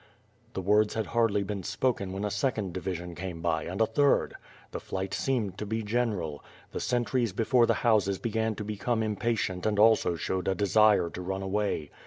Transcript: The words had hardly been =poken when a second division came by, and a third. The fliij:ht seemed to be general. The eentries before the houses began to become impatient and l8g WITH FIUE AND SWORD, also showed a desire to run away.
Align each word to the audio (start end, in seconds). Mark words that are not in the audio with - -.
The 0.53 0.63
words 0.63 0.95
had 0.95 1.05
hardly 1.05 1.43
been 1.43 1.61
=poken 1.79 2.09
when 2.11 2.25
a 2.25 2.31
second 2.31 2.73
division 2.73 3.13
came 3.13 3.39
by, 3.39 3.65
and 3.65 3.79
a 3.79 3.85
third. 3.85 4.33
The 4.71 4.79
fliij:ht 4.79 5.13
seemed 5.13 5.59
to 5.59 5.65
be 5.67 5.83
general. 5.83 6.43
The 6.71 6.79
eentries 6.79 7.35
before 7.35 7.67
the 7.67 7.75
houses 7.85 8.17
began 8.17 8.55
to 8.55 8.63
become 8.63 9.03
impatient 9.03 9.67
and 9.67 9.77
l8g 9.77 9.77
WITH 9.77 9.77
FIUE 9.83 9.89
AND 9.91 9.99
SWORD, 9.99 10.11
also 10.11 10.15
showed 10.15 10.47
a 10.47 10.55
desire 10.55 11.09
to 11.11 11.21
run 11.21 11.43
away. 11.43 11.91